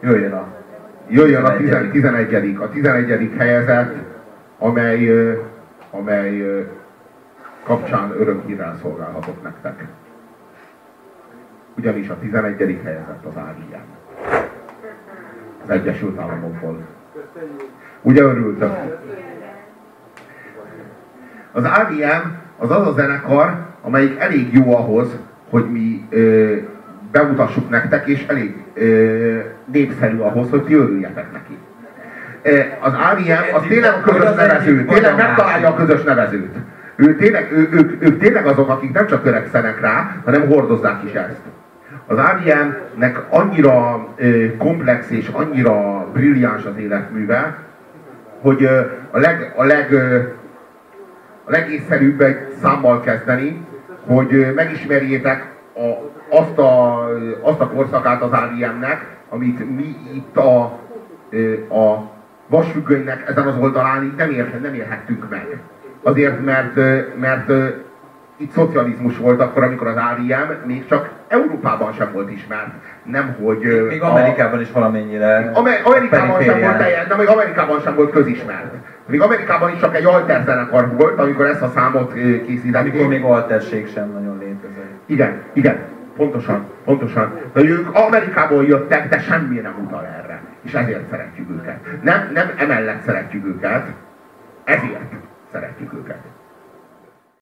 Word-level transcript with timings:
Jöjjön 0.00 0.32
a... 0.32 0.46
Jöjjön 1.08 1.44
a 1.44 1.56
11. 1.56 2.56
A 2.60 2.68
11. 2.68 3.30
helyezett, 3.38 3.94
amely, 4.58 5.10
amely 5.90 6.66
kapcsán 7.62 8.12
örökhírrel 8.18 8.76
szolgálhatok 8.82 9.42
nektek. 9.42 9.84
Ugyanis 11.76 12.08
a 12.08 12.18
11. 12.18 12.80
helyezett 12.84 13.24
az 13.24 13.34
AIM. 13.36 13.82
Az 15.62 15.70
Egyesült 15.70 16.18
Államokból. 16.18 16.78
Ugye 18.02 18.22
örültök? 18.22 18.72
Az 21.52 21.64
AIM 21.64 22.38
az 22.58 22.70
az 22.70 22.86
a 22.86 22.92
zenekar, 22.92 23.66
amelyik 23.82 24.18
elég 24.18 24.54
jó 24.54 24.76
ahhoz, 24.76 25.16
hogy 25.50 25.70
mi 25.70 26.06
ö, 26.10 26.56
bemutassuk 27.12 27.70
nektek, 27.70 28.06
és 28.06 28.24
elég 28.26 28.54
ö, 28.74 29.38
népszerű 29.72 30.18
ahhoz, 30.18 30.50
hogy 30.50 30.64
ti 30.64 30.74
örüljetek 30.74 31.32
neki. 31.32 31.58
Az 32.80 32.92
AVM 32.92 33.54
az 33.54 33.62
tényleg 33.68 33.92
a 33.92 34.00
közös 34.00 34.34
nevező, 34.34 34.84
tényleg 34.84 35.16
megtalálja 35.16 35.68
a 35.68 35.74
közös 35.74 36.02
nevezőt. 36.02 36.54
Ő 36.96 37.16
tényleg, 37.16 37.52
ő, 37.52 37.68
ők, 37.72 38.02
ők 38.02 38.18
tényleg 38.18 38.46
azok, 38.46 38.68
akik 38.68 38.92
nem 38.92 39.06
csak 39.06 39.22
törekszenek 39.22 39.80
rá, 39.80 40.16
hanem 40.24 40.48
hordozzák 40.48 41.04
is 41.04 41.12
ezt. 41.12 41.40
Az 42.06 42.18
AVM-nek 42.18 43.22
annyira 43.28 44.06
ö, 44.16 44.56
komplex 44.56 45.10
és 45.10 45.28
annyira 45.32 46.06
brilliáns 46.12 46.64
az 46.64 46.76
életműve, 46.78 47.56
hogy 48.40 48.62
ö, 48.62 48.80
a, 49.10 49.18
leg, 49.18 49.52
a, 49.56 49.64
leg, 49.64 49.92
ö, 49.92 50.16
a 51.44 51.50
legészszerűbb 51.50 52.20
egy 52.20 52.38
számmal 52.62 53.00
kezdeni, 53.00 53.66
hogy 54.06 54.52
megismerjétek 54.54 55.46
a, 55.80 56.10
azt, 56.36 56.58
a, 56.58 57.04
azt 57.42 57.60
a 57.60 57.68
korszakát 57.68 58.22
az 58.22 58.32
AVM-nek, 58.32 59.16
amit 59.28 59.76
mi 59.76 59.96
itt 60.14 60.36
a, 60.36 60.62
a 61.74 62.10
vasfüggönynek 62.46 63.28
ezen 63.28 63.46
az 63.46 63.56
oldalán 63.60 64.04
így 64.04 64.14
nem, 64.16 64.30
ér, 64.30 64.60
nem 64.60 64.74
érhettünk 64.74 65.28
meg. 65.30 65.60
Azért, 66.02 66.44
mert, 66.44 66.74
mert 67.20 67.50
itt 68.40 68.50
szocializmus 68.52 69.16
volt 69.16 69.40
akkor, 69.40 69.62
amikor 69.62 69.86
az 69.86 69.96
ARIM 69.96 70.36
még 70.64 70.86
csak 70.86 71.10
Európában 71.28 71.92
sem 71.92 72.12
volt 72.12 72.30
ismert. 72.30 72.70
Nem, 73.02 73.36
hogy... 73.42 73.86
Még 73.88 74.02
Amerikában 74.02 74.58
a, 74.58 74.62
is 74.62 74.72
valamennyire... 74.72 75.50
Amer, 75.54 75.80
Amerikában 75.84 76.42
sem 76.42 76.60
volt 76.60 76.76
teljes, 76.76 77.06
de 77.06 77.16
még 77.16 77.28
Amerikában 77.28 77.80
sem 77.80 77.94
volt 77.94 78.10
közismert. 78.10 78.74
Még 79.06 79.20
Amerikában 79.20 79.72
is 79.74 79.80
csak 79.80 79.96
egy 79.96 80.04
alter 80.04 80.42
zenekar 80.44 80.96
volt, 80.96 81.18
amikor 81.18 81.46
ezt 81.46 81.62
a 81.62 81.68
számot 81.74 82.12
készítették. 82.12 82.92
Amikor 82.92 83.08
még 83.08 83.22
alterség 83.22 83.88
sem 83.88 84.10
nagyon 84.10 84.38
létezett. 84.38 84.90
Igen, 85.06 85.42
igen, 85.52 85.78
pontosan, 86.16 86.64
pontosan. 86.84 87.32
De 87.52 87.60
ők 87.60 87.94
Amerikából 87.94 88.64
jöttek, 88.64 89.08
de 89.08 89.18
semmi 89.18 89.58
nem 89.58 89.74
utal 89.84 90.06
erre. 90.20 90.42
És 90.62 90.74
ezért 90.74 91.10
szeretjük 91.10 91.50
őket. 91.50 91.78
Nem, 92.02 92.30
nem 92.34 92.50
emellett 92.56 93.02
szeretjük 93.04 93.46
őket, 93.46 93.86
ezért 94.64 95.12
szeretjük 95.52 95.92
őket. 95.92 96.18